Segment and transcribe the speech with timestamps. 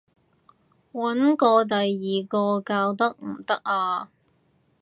[0.93, 4.09] 搵過第二個教得唔得啊？